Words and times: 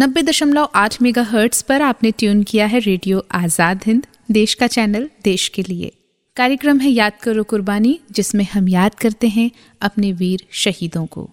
नब्बे 0.00 0.22
दशमलव 0.22 0.68
आठ 0.74 0.94
मेगा 1.02 1.22
हर्ट्स 1.22 1.62
पर 1.62 1.82
आपने 1.82 2.10
ट्यून 2.18 2.42
किया 2.42 2.66
है 2.66 2.78
रेडियो 2.78 3.18
आज़ाद 3.34 3.80
हिंद 3.86 4.06
देश 4.30 4.54
का 4.54 4.66
चैनल 4.66 5.08
देश 5.24 5.48
के 5.48 5.62
लिए। 5.62 5.90
कार्यक्रम 6.36 6.78
है 6.80 6.90
याद 6.90 7.12
करो 7.22 7.42
कुर्बानी 7.44 7.98
जिसमें 8.10 8.44
हम 8.52 8.68
याद 8.68 8.94
करते 8.94 9.28
हैं 9.28 9.50
अपने 9.80 10.12
वीर 10.12 10.44
शहीदों 10.62 11.04
को। 11.06 11.28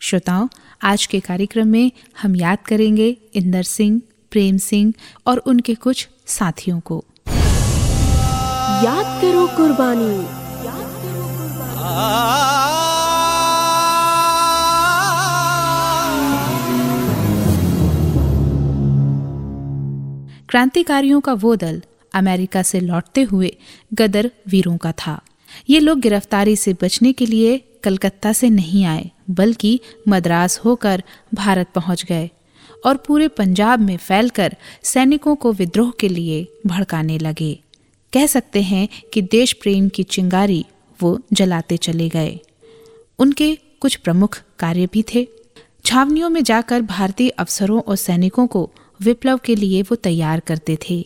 श्रोताओं 0.00 0.48
आज 0.82 1.04
के 1.06 1.20
कार्यक्रम 1.20 1.68
में 1.68 1.90
हम 2.22 2.36
याद 2.36 2.58
करेंगे 2.66 3.08
इंदर 3.34 3.62
सिंह 3.72 4.00
प्रेम 4.32 4.56
सिंह 4.66 4.92
और 5.26 5.38
उनके 5.46 5.74
कुछ 5.78 6.08
साथियों 6.28 6.78
को। 6.82 7.04
याद 8.84 9.20
करो 9.22 9.46
कुर्बानी। 9.56 10.14
याद 10.66 10.88
करो 10.96 11.26
कुर्बानी 11.36 12.57
क्रांतिकारियों 20.48 21.20
का 21.20 21.32
वो 21.32 21.56
दल 21.56 21.82
अमेरिका 22.14 22.62
से 22.62 22.80
लौटते 22.80 23.22
हुए 23.22 23.56
गदर 23.94 24.30
वीरों 24.48 24.76
का 24.76 24.92
था। 24.92 25.20
ये 25.70 25.80
लोग 25.80 26.00
गिरफ्तारी 26.00 26.56
से 26.56 26.72
बचने 26.82 27.12
के 27.12 27.26
लिए 27.26 27.58
कलकत्ता 27.84 28.32
से 28.32 28.50
नहीं 28.50 28.84
आए, 28.84 29.10
बल्कि 29.30 29.80
मद्रास 30.08 30.58
होकर 30.58 31.02
भारत 31.34 31.66
पहुँच 31.74 32.04
गए 32.04 32.30
और 32.86 32.96
पूरे 32.96 33.28
पंजाब 33.28 33.80
में 33.80 33.96
फैलकर 33.96 34.56
सैनिकों 34.82 35.34
को 35.36 35.52
विद्रोह 35.52 35.92
के 36.00 36.08
लिए 36.08 36.46
भड़काने 36.66 37.18
लगे। 37.18 37.52
कह 38.12 38.26
सकते 38.26 38.62
हैं 38.62 38.88
कि 39.12 39.22
देश 39.22 39.52
प्रेम 39.52 39.88
की 39.88 40.02
चिंगारी 40.02 40.64
वो 41.00 41.18
जलाते 41.32 41.76
चले 41.76 42.08
गए। 42.08 42.38
उनके 43.18 43.54
कुछ 43.80 43.96
प्रमुख 43.96 44.42
कार्य 44.58 44.88
भी 44.92 45.04
थे। 45.14 45.26
छावनियों 45.84 46.28
में 46.28 46.42
जाकर 46.44 46.82
भारतीय 46.82 47.28
अफसरों 47.28 47.80
और 47.80 47.96
सैनिकों 47.96 48.46
को 48.46 48.70
विप्लव 49.02 49.38
के 49.38 49.54
लिए 49.54 49.82
वो 49.82 49.94
तैयार 49.94 50.40
करते 50.40 50.78
थे। 50.90 51.04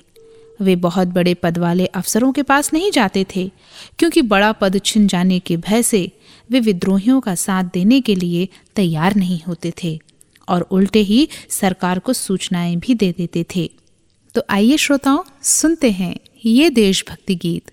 वे 0.61 0.77
बहुत 0.77 1.09
बड़े 1.09 1.35
पद 1.35 1.59
वाले 1.59 1.87
अफसरों 1.87 2.33
के 2.33 2.43
पास 2.43 2.73
नहीं 2.73 2.91
जाते 2.91 3.25
थे, 3.37 3.51
क्योंकि 3.99 4.23
बड़ा 4.23 4.53
पद 4.53 4.81
छिन 4.85 5.07
जाने 5.07 5.39
के 5.39 5.57
भय 5.57 5.83
से 5.83 6.11
वे 6.51 6.61
विद्रोहियों 6.61 7.21
का 7.21 7.35
साथ 7.35 7.65
देने 7.65 8.01
के 8.01 8.15
लिए 8.15 8.49
तैयार 8.77 9.17
नहीं 9.17 9.41
होते 9.49 9.73
थे 9.85 9.99
और 10.49 10.63
उल्टे 10.63 10.99
ही 10.99 11.29
सरकार 11.49 11.99
को 11.99 12.13
सूचनाएँ 12.13 12.77
भी 12.77 12.95
दे 12.95 13.13
देते 13.13 13.45
थे। 13.57 13.71
तो 14.35 14.43
आइए 14.51 14.77
श्रोताओं, 14.77 15.23
सुनते 15.43 15.91
हैं 15.91 16.17
ये 16.45 16.71
देशभक्ति 16.71 17.35
गीत। 17.35 17.71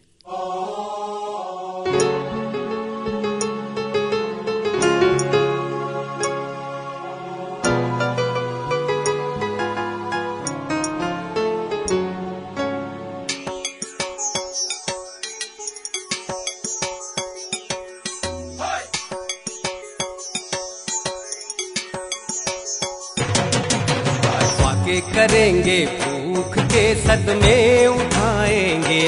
सदमे 27.30 27.88
उठाएँगे। 27.88 29.08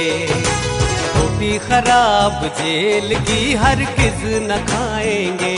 रोटी 1.13 1.57
खराब 1.57 2.43
जेल 2.57 3.15
की 3.19 3.53
हर 3.53 3.79
किस 3.97 4.19
न 4.41 4.57
खाएँगे। 4.65 5.57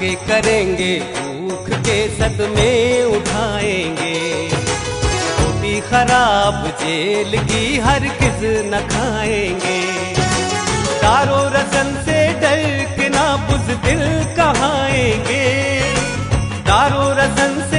के 0.00 0.14
करेंगे 0.28 0.92
भूख 1.14 1.68
के 1.86 1.98
सदमे 2.16 2.72
उठाएँगे। 3.16 4.16
रोटी 5.38 5.80
खराब 5.80 6.66
जेल 6.82 7.38
की 7.44 7.78
हर 7.78 8.08
किस 8.20 8.42
न 8.72 8.80
खाएँगे। 8.90 9.80
दारो 11.02 11.42
रसन 11.54 11.94
से 12.06 12.18
डर 12.40 12.66
के 12.96 13.08
ना 13.08 13.26
बुजदिल 13.46 14.02
कहाएँगे। 14.36 15.46
दारो 16.66 17.08
रसन 17.18 17.54
से 17.70 17.73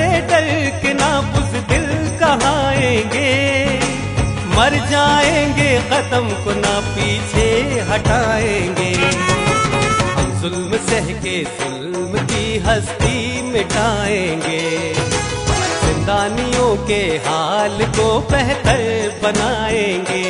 कदम 5.91 6.29
को 6.44 6.53
ना 6.53 6.79
पीछे 6.90 7.47
हटाएँगे। 7.90 8.91
हम 10.13 10.31
जुल्म 10.41 10.78
सह 10.78 11.12
के 11.19 11.38
जुल्म 11.44 12.25
की 12.25 12.57
हस्ती 12.57 13.41
मिटाएँगे। 13.41 14.94
जिंदानियों 15.85 16.75
के 16.88 17.01
हाल 17.28 17.78
को 17.97 18.19
बेहतर 18.31 19.19
बनाएँगे। 19.23 20.25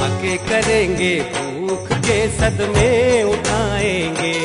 आगे 0.00 0.36
करेंगे 0.48 1.14
भूख 1.34 1.92
के 1.92 2.28
सदमे 2.38 3.22
उठाएँगे। 3.22 4.38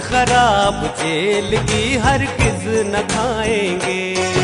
खराब 0.00 0.84
जेल 0.98 1.56
की 1.62 1.96
हर 1.96 2.24
किस 2.38 2.62
न 2.86 3.00
खाएँगे। 3.10 4.39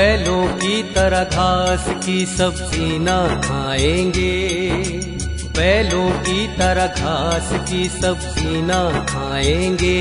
बैलों 0.00 0.46
की 0.48 0.82
तरह 0.82 1.24
घास 1.24 1.84
की 1.88 2.26
सब्ज़ी 2.26 2.98
ना 2.98 3.40
खाएँगे। 3.40 4.36
बैलों 5.56 6.10
की 6.10 6.46
तरह 6.46 6.86
घास 6.86 7.50
की 7.70 7.88
सब्ज़ी 7.88 8.62
ना 8.62 9.06
खाएँगे। 9.10 10.00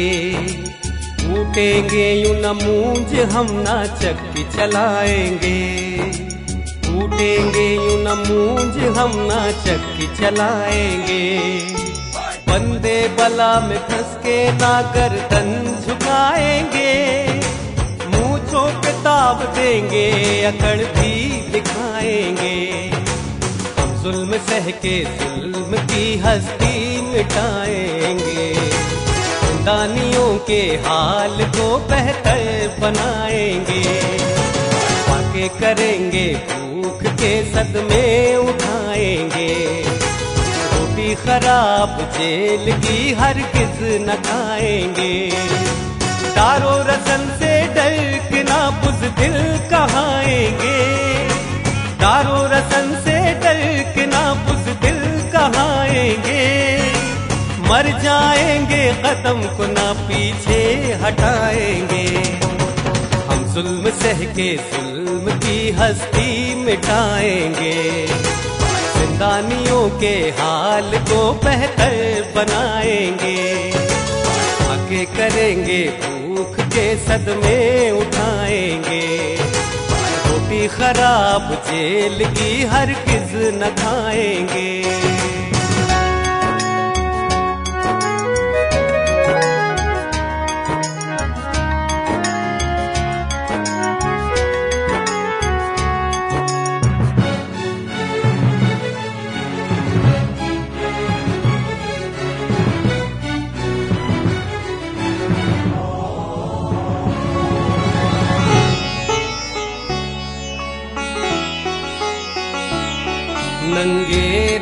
टूटेंगे 1.17 2.13
यू 2.13 2.33
न 2.33 2.45
मूंज, 2.63 3.19
हम 3.31 3.47
ना 3.51 3.85
चक्की 3.85 4.43
चलाएँगे। 4.57 5.59
टूटेंगे 6.85 7.75
यू 7.75 7.97
न 7.97 8.15
मूंज, 8.27 8.97
हम 8.97 9.11
ना 9.15 9.51
चक्की 9.51 10.07
चलाएँगे। 10.15 11.39
बंदे 12.49 13.07
बला 13.07 13.59
में 13.59 13.77
फंस 13.77 14.17
के 14.17 14.51
ना 14.51 14.81
गर्दन 14.81 15.81
झुकाएँगे। 15.87 17.19
मूछों 18.99 19.35
पे 19.35 19.39
ताब 19.39 19.55
देंगे, 19.55 20.43
अकड़ 20.43 20.99
भी 20.99 21.41
दिखाएँगे। 21.51 22.91
हम 23.81 24.03
जुल्म 24.03 24.37
सह 24.37 24.71
के 24.71 25.05
जुल्म 25.05 25.77
की 25.77 26.17
हस्ती 26.17 27.01
मिटाएँगे। 27.01 28.53
दानियों 29.65 30.37
के 30.37 30.61
हाल 30.61 31.37
को 31.45 31.77
बेहतर 31.77 32.77
बनाएँगे। 32.79 33.83
पाके 35.07 35.47
करेंगे, 35.47 36.35
भूख 36.35 37.03
के 37.03 37.43
सदमे 37.53 38.35
उठाएँगे। 38.35 39.83
रोटी 40.73 41.15
खराब 41.15 42.11
जेल 42.13 42.73
की 42.73 43.13
हर 43.13 43.33
किस 43.33 43.81
न 43.81 44.15
खाएँगे। 44.15 45.29
दारो 46.39 46.75
रसन 46.87 47.23
से 47.39 47.51
डर 47.75 47.95
के 48.31 48.41
ना 48.43 48.59
बुजदिल 48.81 49.33
कहाएँगे। 49.71 50.77
दारो 52.01 52.37
रसन 52.53 52.87
से 53.05 53.15
डर 53.43 53.59
के 53.95 54.05
ना 54.05 54.21
बुजदिल 54.45 54.99
कहाएँगे। 55.33 56.45
मर 57.69 57.89
जाएँगे 58.03 58.83
कदम 59.03 59.41
को 59.57 59.67
ना 59.73 59.91
पीछे 60.07 60.61
हटाएँगे। 61.03 62.07
हम 63.29 63.43
जुल्म 63.53 63.91
सह 63.99 64.23
के 64.39 64.49
जुल्म 64.71 65.37
की 65.39 65.59
हस्ती 65.71 66.55
मिटाएँगे। 66.63 67.75
जिंदानियों 68.95 69.83
के 69.99 70.15
हाल 70.39 70.97
को 71.11 71.21
बेहतर 71.45 71.93
बनाएँगे। 72.35 73.37
आगे 74.89 75.03
करेंगे 75.05 75.81
भूख 76.01 76.55
के 76.73 76.83
सदमे 76.97 77.57
उठाएँगे। 77.91 79.01
रोटी 79.37 80.67
खराब 80.67 81.51
जेल 81.67 82.25
की 82.29 82.49
हर 82.65 82.93
किस 83.05 83.35
न 83.53 83.69
खाएँगे। 83.81 84.71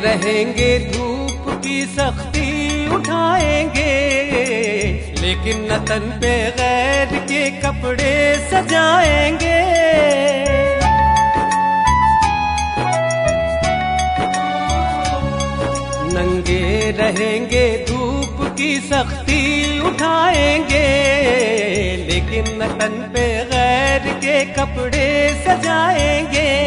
रहेंगे, 0.04 0.78
धूप 0.78 1.60
की 1.62 1.82
सख्ती 1.82 2.88
उठाएँगे। 2.94 3.88
लेकिन 5.20 5.72
नतन 5.72 5.84
तन 5.84 6.00
पे 6.00 6.50
गैर 6.50 7.06
के 7.06 7.50
कपड़े 7.50 8.34
सजाएँगे। 8.50 9.58
नंगे 16.14 16.90
रहेंगे, 16.90 17.84
धूप 17.88 18.54
की 18.58 18.80
सख्ती 18.80 19.80
उठाएँगे। 19.80 20.88
लेकिन 22.08 22.62
नतन 22.62 22.78
तन 22.78 22.88
पे 22.88 23.44
गैर 23.44 24.14
के 24.14 24.44
कपड़े 24.44 25.28
सजाएँगे। 25.48 26.58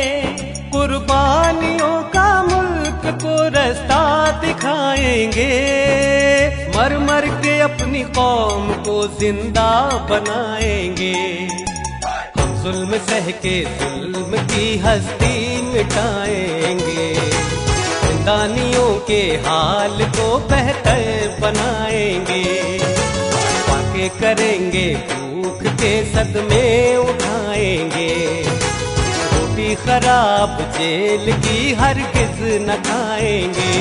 कुर्बानियों 0.73 1.95
का 2.13 2.27
मुल्क 2.43 3.01
को 3.23 3.33
रास्ता 3.49 4.01
दिखाएँगे। 4.41 5.47
मर 6.75 6.97
मर 6.99 7.27
के 7.43 7.59
अपनी 7.59 8.03
कौम 8.17 8.71
को 8.83 8.95
ज़िंदा 9.19 9.71
बनाएँगे। 10.09 11.13
हम 12.37 12.53
जुल्म 12.63 12.97
सह 13.09 13.29
के 13.45 13.59
जुल्म 13.81 14.43
की 14.45 14.77
हस्ती 14.77 15.35
मिटाएँगे। 15.73 17.09
जिंदानियों 18.01 18.89
के 19.07 19.21
हाल 19.45 20.05
को 20.17 20.37
बेहतर 20.49 21.37
बनाएँगे। 21.41 22.43
वाके 23.69 24.09
करेंगे 24.19 24.87
भूख 25.05 25.63
के 25.83 25.93
सदमे 26.13 26.65
उठाएँगे। 26.97 28.09
रोटी 29.61 29.75
खराब, 29.77 30.57
जेल 30.73 31.31
की 31.37 31.73
हर 31.79 31.97
किस 32.13 32.37
न 32.61 32.75
खाएँगे। 32.85 33.73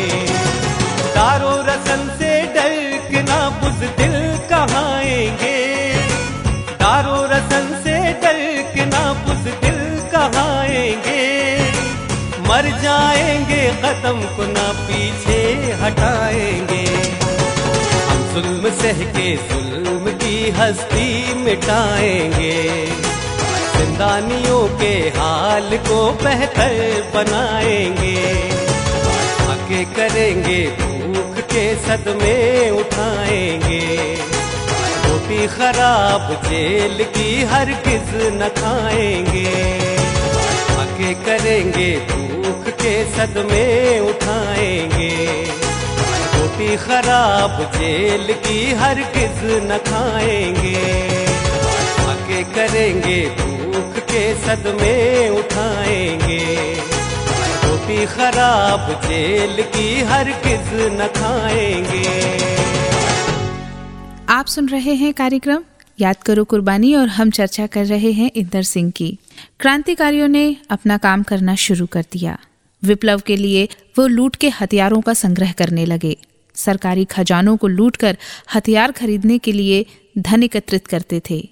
दारो 1.15 1.53
रसन 1.69 2.09
से 2.19 2.31
डर 2.55 2.75
के 3.09 3.23
ना 3.23 3.39
बुजदिल 3.61 4.17
कहाएँगे 4.51 5.59
दारो 6.83 7.17
रसन 7.33 7.67
से 7.85 7.97
डर 8.23 8.41
के 8.75 8.85
ना 8.87 9.03
बुजदिल 9.25 9.81
कहाएँगे 10.13 11.25
मर 12.49 12.71
जाएँगे 12.83 13.63
कदम 13.83 14.21
को 14.37 14.53
ना 14.53 14.67
पीछे 14.85 15.41
हटाएँगे। 15.83 16.85
हम 18.07 18.23
जुल्म 18.35 18.71
सह 18.83 19.05
के 19.17 19.29
जुल्म 19.49 20.13
की 20.25 20.51
हस्ती 20.59 21.09
मिटाएँगे। 21.45 22.59
जिंदानियों 23.81 24.63
के 24.79 24.95
हाल 25.09 25.77
को 25.77 25.99
बेहतर 26.13 26.75
बनाएँगे। 27.15 28.17
आके 29.53 29.85
करेंगे 29.95 30.59
भूख 30.81 31.39
के 31.45 31.65
सदमे 31.77 32.35
उठाएँगे। 32.71 33.81
रोटी 35.05 35.47
खराब 35.47 36.27
जेल 36.45 37.05
की 37.17 37.29
हर 37.43 37.73
किस 37.87 38.13
न 38.33 38.49
खाएँगे। 38.59 39.47
आके 40.81 41.15
करेंगे 41.25 41.91
भूख 42.11 42.69
के 42.83 42.95
सदमे 43.17 43.67
उठाएँगे। 44.01 45.15
रोटी 46.35 46.77
खराब 46.77 47.73
जेल 47.77 48.33
की 48.47 48.61
हर 48.73 49.03
किस 49.17 49.43
न 49.65 49.79
खाएँगे। 49.89 51.11
करेंगे 52.55 53.19
भूख 53.31 53.70
के 54.11 54.35
सदमे 54.35 55.29
उठाएँगे। 55.29 56.75
रोटी 57.65 58.07
खराब 58.07 59.03
जेल 59.03 59.63
की 59.63 60.01
हर 60.01 60.31
किस 60.31 60.73
न 60.93 61.09
खाएँगे। 61.17 62.09
आप 64.29 64.47
सुन 64.47 64.69
रहे 64.69 64.95
हैं 64.95 65.13
कार्यक्रम 65.15 65.63
याद 66.01 66.17
करो 66.17 66.45
कुर्बानी 66.45 66.95
और 66.95 67.09
हम 67.09 67.31
चर्चा 67.31 67.67
कर 67.67 67.87
रहे 67.87 68.13
हैं 68.13 68.31
इंदर 68.37 68.63
सिंह 68.63 68.91
की। 68.91 69.19
क्रांतिकारियों 69.61 70.29
ने 70.29 70.57
अपना 70.71 70.97
काम 70.99 71.23
करना 71.23 71.55
शुरू 71.55 71.87
कर 71.87 72.05
दिया। 72.13 72.39
विप्लव 72.85 73.21
के 73.21 73.37
लिए 73.37 73.69
वो 73.99 74.07
लूट 74.07 74.37
के 74.37 74.49
हथियारों 74.49 75.01
का 75.01 75.15
संग्रह 75.15 75.53
करने 75.53 75.87
लगे। 75.87 76.17
सरकारी 76.55 77.05
खजानों 77.05 77.57
को 77.57 77.67
लूटकर 77.67 78.17
हथियार 78.55 78.93
खरीदने 78.93 79.39
के 79.39 79.53
लिए 79.53 79.87
धन 80.19 80.43
एकत्रित 80.43 80.87
करते 80.87 81.23
थे। 81.31 81.49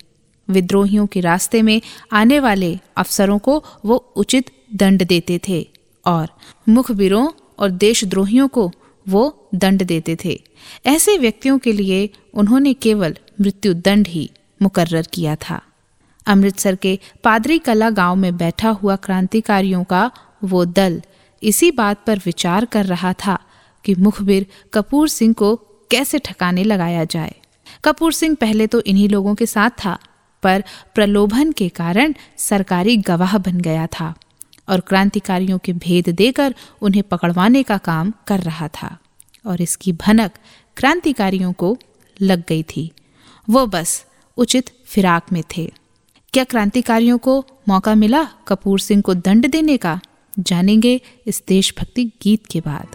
विद्रोहियों 0.50 1.06
के 1.06 1.20
रास्ते 1.20 1.62
में 1.62 1.80
आने 2.12 2.40
वाले 2.40 2.78
अफसरों 2.96 3.38
को 3.38 3.64
वो 3.84 3.96
उचित 4.16 4.50
दंड 4.74 5.06
देते 5.06 5.40
थे 5.48 5.66
और 6.06 6.28
मुखबिरों 6.68 7.28
और 7.58 7.70
देशद्रोहियों 7.70 8.48
को 8.48 8.70
वो 9.08 9.48
दंड 9.54 9.82
देते 9.82 10.16
थे। 10.24 10.40
ऐसे 10.86 11.16
व्यक्तियों 11.18 11.58
के 11.58 11.72
लिए 11.72 12.08
उन्होंने 12.34 12.72
केवल 12.74 13.16
मृत्यु 13.40 13.74
दंड 13.74 14.06
ही 14.06 14.30
मुकर्र 14.62 15.02
किया 15.12 15.36
था। 15.36 15.60
अमृतसर 16.26 16.74
के 16.74 16.98
पादरी 17.24 17.58
कला 17.58 17.90
गाँव 17.90 18.16
में 18.16 18.36
बैठा 18.36 18.70
हुआ 18.70 18.96
क्रांतिकारियों 18.96 19.84
का 19.84 20.10
वो 20.44 20.64
दल 20.64 21.02
इसी 21.42 21.70
बात 21.70 22.04
पर 22.06 22.20
विचार 22.26 22.64
कर 22.64 22.86
रहा 22.86 23.12
था 23.12 23.38
कि 23.84 23.94
मुखबिर 23.94 24.46
कपूर 24.72 25.08
सिंह 25.08 25.34
को 25.34 25.56
कैसे 25.90 26.18
ठकाने 26.18 26.64
लगाया 26.64 27.04
जाए। 27.04 27.34
कपूर 27.84 28.12
सिंह 28.12 28.36
पहले 28.40 28.66
तो 28.66 28.80
इन्हीं 28.80 29.08
लोगों 29.08 29.34
के 29.34 29.46
साथ 29.46 29.70
था 29.70 29.98
पर 30.42 30.64
प्रलोभन 30.94 31.52
के 31.52 31.68
कारण 31.68 32.14
सरकारी 32.36 32.96
गवाह 32.96 33.38
बन 33.38 33.60
गया 33.60 33.86
था 33.86 34.14
और 34.68 34.80
क्रांतिकारियों 34.80 35.58
के 35.58 35.72
भेद 35.72 36.08
देकर 36.08 36.54
उन्हें 36.82 37.02
पकड़वाने 37.02 37.62
का 37.62 37.78
काम 37.78 38.12
कर 38.26 38.40
रहा 38.40 38.68
था 38.68 38.98
और 39.46 39.60
इसकी 39.60 39.92
भनक 39.92 40.30
क्रांतिकारियों 40.76 41.52
को 41.52 41.78
लग 42.20 42.44
गई 42.48 42.62
थी। 42.62 42.92
वो 43.50 43.66
बस 43.66 44.06
उचित 44.36 44.70
फिराक 44.86 45.32
में 45.32 45.42
थे। 45.56 45.72
क्या 46.32 46.44
क्रांतिकारियों 46.44 47.18
को 47.18 47.46
मौका 47.68 47.94
मिला 47.94 48.28
कपूर 48.48 48.80
सिंह 48.80 49.02
को 49.02 49.14
दंड 49.14 49.50
देने 49.50 49.76
का? 49.76 50.00
जानेंगे 50.38 51.00
इस 51.26 51.42
देशभक्ति 51.48 52.04
गीत 52.22 52.46
के 52.46 52.60
बाद। 52.60 52.86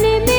मैंने 0.00 0.31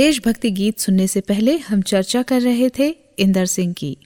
देशभक्ति 0.00 0.50
गीत 0.50 0.78
सुनने 0.78 1.06
से 1.06 1.20
पहले 1.20 1.58
हम 1.58 1.82
चर्चा 1.82 2.22
कर 2.22 2.40
रहे 2.40 2.70
थे 2.78 2.96
इंदर 3.18 3.46
सिंह 3.46 3.72
की। 3.72 3.96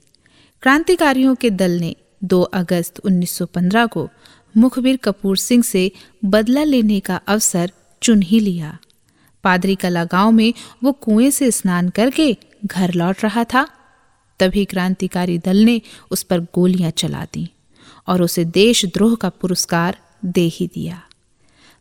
क्रांतिकारियों 0.63 1.35
के 1.35 1.51
दल 1.51 1.71
ने 1.71 1.97
2 2.25 2.43
अगस्त 2.43 3.01
1915 3.05 3.87
को 3.89 4.09
मुखबिर 4.57 4.97
कपूर 4.97 5.37
सिंह 5.37 5.63
से 5.63 5.93
बदला 6.25 6.65
लेने 6.65 7.01
का 7.01 7.17
अवसर 7.17 7.73
चुन 8.03 8.23
ही 8.23 8.41
लिया। 8.41 8.79
पादरी 9.45 9.75
कला 9.75 10.05
गाँव 10.05 10.33
में 10.33 10.55
वो 10.83 10.93
कुएँ 10.93 11.31
से 11.31 11.51
स्नान 11.51 11.89
करके 11.89 12.37
घर 12.67 12.95
लौट 12.95 13.17
रहा 13.25 13.45
था। 13.45 13.69
तभी 14.41 14.65
क्रांतिकारी 14.65 15.39
दल 15.39 15.57
ने 15.57 15.83
उस 16.11 16.23
पर 16.23 16.41
गोलियाँ 16.41 16.91
चला 16.91 17.27
दी 17.35 17.51
और 18.09 18.23
उसे 18.23 18.45
देशद्रोह 18.45 19.15
का 19.15 19.29
पुरस्कार 19.29 19.99
दे 20.25 20.49
ही 20.55 20.67
दिया। 20.67 21.03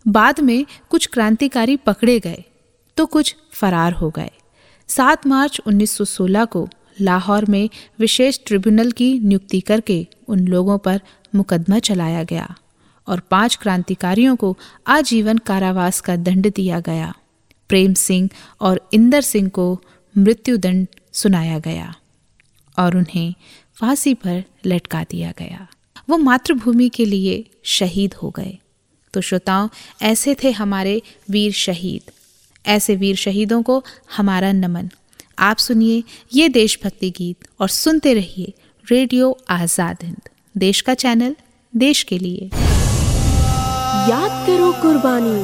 बाद 0.07 0.39
में 0.39 0.65
कुछ 0.89 1.07
क्रांतिकारी 1.07 1.75
पकड़े 1.75 2.19
गए 2.19 2.43
तो 2.97 3.05
कुछ 3.05 3.35
फरार 3.51 3.93
हो 3.93 4.09
गए। 4.09 4.31
7 4.87 5.27
मार्च 5.27 5.61
1916 5.67 6.45
को 6.45 6.69
लाहौर 7.01 7.45
में 7.45 7.69
विशेष 7.99 8.39
ट्रिब्यूनल 8.45 8.91
की 8.91 9.19
नियुक्ति 9.19 9.59
करके 9.59 10.07
उन 10.27 10.39
लोगों 10.39 10.77
पर 10.77 11.01
मुकदमा 11.35 11.79
चलाया 11.79 12.23
गया 12.23 12.55
और 13.07 13.19
पाँच 13.19 13.55
क्रांतिकारियों 13.55 14.35
को 14.35 14.57
आजीवन 14.87 15.37
कारावास 15.37 16.01
का 16.01 16.15
दंड 16.15 16.53
दिया 16.55 16.79
गया। 16.79 17.13
प्रेम 17.69 17.93
सिंह 17.93 18.29
और 18.61 18.89
इंदर 18.93 19.21
सिंह 19.21 19.49
को 19.49 19.81
मृत्युदंड 20.17 20.87
सुनाया 21.13 21.59
गया 21.59 21.95
और 22.79 22.97
उन्हें 22.97 23.33
फांसी 23.75 24.13
पर 24.13 24.43
लटका 24.65 25.03
दिया 25.03 25.33
गया। 25.37 25.67
वो 26.09 26.17
मातृभूमि 26.17 26.89
के 26.89 27.05
लिए 27.05 27.49
शहीद 27.63 28.13
हो 28.13 28.29
गए। 28.29 28.57
तो 29.13 29.21
श्रोताओं, 29.21 29.69
ऐसे 30.01 30.35
थे 30.43 30.51
हमारे 30.51 31.01
वीर 31.29 31.51
शहीद। 31.51 32.11
ऐसे 32.65 32.95
वीर 32.95 33.15
शहीदों 33.15 33.61
को 33.63 33.83
हमारा 34.17 34.51
नमन। 34.51 34.89
आप 35.39 35.57
सुनिए 35.57 36.03
ये 36.33 36.49
देशभक्ति 36.49 37.09
गीत 37.09 37.47
और 37.59 37.69
सुनते 37.69 38.13
रहिए 38.13 38.53
रेडियो 38.87 39.37
आज़ाद 39.49 39.97
हिंद। 40.03 40.29
देश 40.55 40.81
का 40.81 40.93
चैनल 40.95 41.35
देश 41.73 42.03
के 42.03 42.17
लिए। 42.19 42.49
याद 44.09 44.45
करो 44.47 44.71
कुर्बानी। 44.81 45.39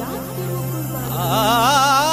याद 0.00 0.22
करो 0.30 0.60
कुर्बानी 0.72 2.11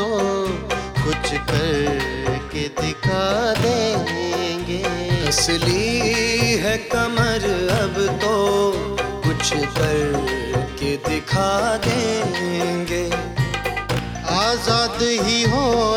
तो 0.00 0.06
कुछ 0.96 1.32
करके 1.48 2.62
दिखा 2.76 3.24
देंगे। 3.54 4.78
असली 5.28 5.98
है 6.62 6.76
कमर 6.92 7.44
अब 7.72 7.98
तो 8.22 8.36
कुछ 9.24 9.52
करके 9.76 10.96
दिखा 11.08 11.50
देंगे। 11.86 13.02
आज़ाद 14.36 15.02
ही 15.02 15.42
हो 15.52 15.89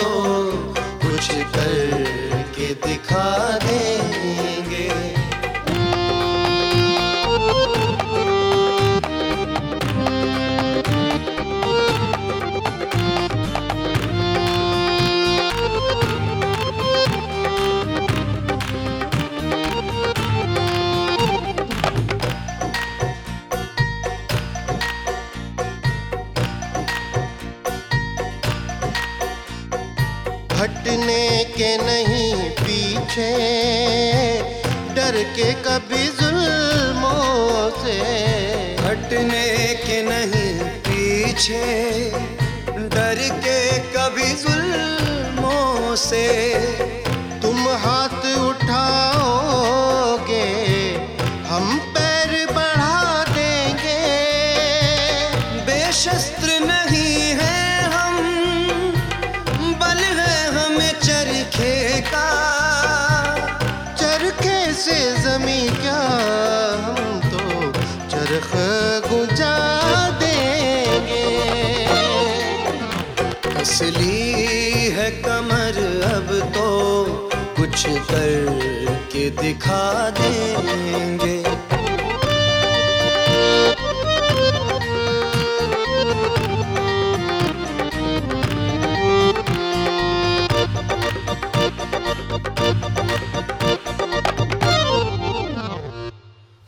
तो 0.00 0.12
कुछ 1.04 1.30
करके 1.56 2.72
दिखा 2.86 3.26
देंगे 3.66 4.53
हटने 30.56 31.44
के 31.56 31.70
नहीं 31.76 32.50
पीछे, 32.60 33.30
डर 34.94 35.16
के 35.36 35.52
कभी 35.64 36.04
जुल्मों 36.20 37.70
से। 37.82 37.98
हटने 38.86 39.48
के 39.76 40.02
नहीं 40.02 40.54
पीछे, 40.88 41.64
डर 42.94 43.18
के 43.44 43.60
कभी 43.96 44.30
जुल्मों 44.42 45.96
से। 45.96 46.26
तुम 47.42 47.58
हाथ 47.84 48.20
उठाओगे 48.38 49.43
कुछ 77.74 77.86
करके 78.10 79.22
दिखा 79.30 80.10
देंगे। 80.10 81.36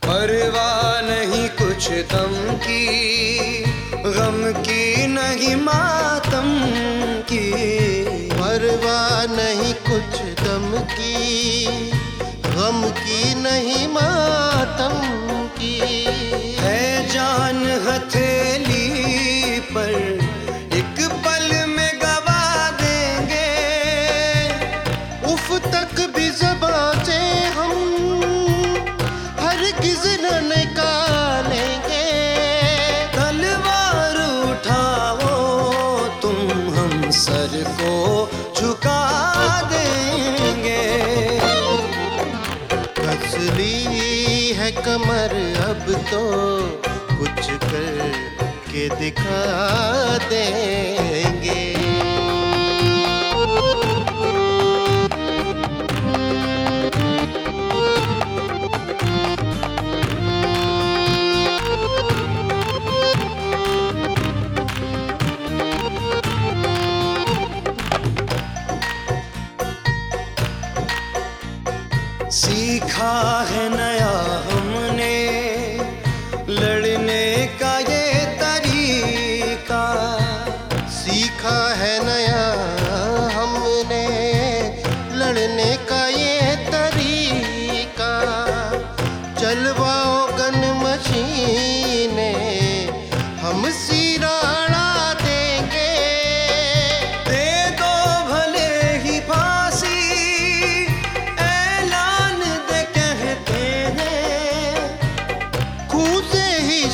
परवाह 0.03 1.01
नहीं 1.03 1.49
कुछ 1.49 1.88
दम 2.12 2.35
की 2.66 2.85
गम 4.19 4.42
की 4.62 5.07
नहीं 5.07 5.57
मातम। 5.57 6.95
नहीं 13.34 13.88
मातम 13.88 14.96
की। 15.58 15.78
है 16.58 17.08
जान 17.08 17.64
हथेली 17.88 18.36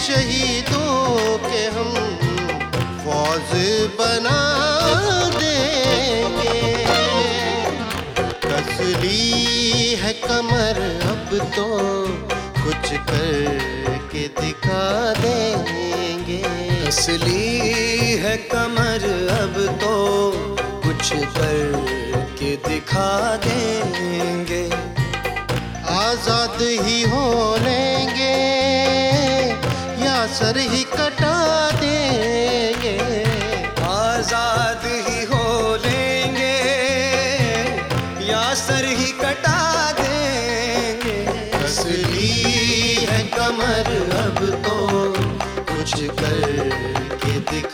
शहीदों 0.02 1.38
के 1.38 1.60
हम 1.74 1.92
फौज 3.04 3.50
बना 3.98 4.40
देंगे। 5.36 6.56
है 10.02 10.12
कमर 10.12 10.80
अब 11.12 11.38
तो 11.56 11.66
कुछ 12.64 12.90
करके 13.10 14.26
दिखा 14.40 14.84
देंगे। 15.20 16.11
असली 16.92 18.16
है 18.22 18.36
कमर, 18.48 19.04
अब 19.32 19.54
तो 19.80 19.92
कुछ 20.82 21.12
कर 21.36 21.70
के 22.38 22.50
दिखा 22.66 23.36
देंगे। 23.44 24.64
आज़ाद 25.92 26.58
ही 26.60 27.00
हो 27.12 27.24
लेंगे 27.62 28.36
या 30.04 30.18
सर 30.34 30.58
ही 30.72 30.82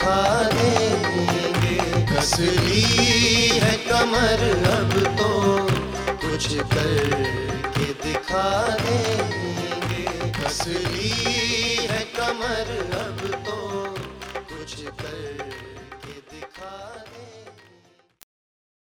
दिखा 0.09 0.49
देंगे 0.53 2.05
कसली 2.11 2.83
है 3.63 3.73
कमर 3.89 4.43
अब 4.69 4.93
तो 5.19 5.29
कुछ 6.23 6.47
करके 6.73 7.93
दिखा 8.05 8.49
देंगे 8.85 10.05
कसली 10.39 11.11
है 11.91 12.01
कमर 12.17 12.73
अब 13.01 13.21
तो 13.49 13.59
कुछ 14.49 14.75
करके 15.03 16.15
दिखा 16.33 16.77
देंगे 17.11 17.48